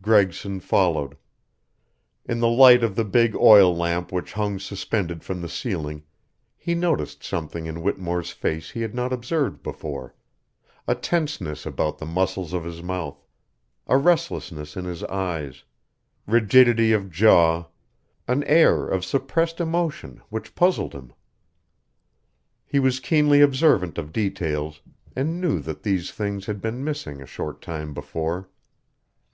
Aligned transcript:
Gregson 0.00 0.60
followed. 0.60 1.14
In 2.24 2.40
the 2.40 2.48
light 2.48 2.82
of 2.82 2.96
the 2.96 3.04
big 3.04 3.36
oil 3.36 3.76
lamp 3.76 4.10
which 4.10 4.32
hung 4.32 4.58
suspended 4.58 5.22
from 5.22 5.42
the 5.42 5.46
ceiling 5.50 6.02
he 6.56 6.74
noticed 6.74 7.22
something 7.22 7.66
in 7.66 7.82
Whittemore's 7.82 8.30
face 8.30 8.70
he 8.70 8.80
had 8.80 8.94
not 8.94 9.12
observed 9.12 9.62
before, 9.62 10.14
a 10.88 10.94
tenseness 10.94 11.66
about 11.66 11.98
the 11.98 12.06
muscles 12.06 12.54
of 12.54 12.64
his 12.64 12.82
mouth, 12.82 13.22
a 13.86 13.98
restlessness 13.98 14.74
in 14.74 14.86
his 14.86 15.02
eyes, 15.04 15.64
rigidity 16.26 16.92
of 16.92 17.10
jaw, 17.10 17.66
an 18.26 18.42
air 18.44 18.88
of 18.88 19.04
suppressed 19.04 19.60
emotion 19.60 20.22
which 20.30 20.54
puzzled 20.54 20.94
him. 20.94 21.12
He 22.64 22.78
was 22.78 23.00
keenly 23.00 23.42
observant 23.42 23.98
of 23.98 24.14
details, 24.14 24.80
and 25.14 25.42
knew 25.42 25.58
that 25.58 25.82
these 25.82 26.10
things 26.10 26.46
had 26.46 26.62
been 26.62 26.82
missing 26.82 27.20
a 27.20 27.26
short 27.26 27.60
time 27.60 27.92
before. 27.92 28.48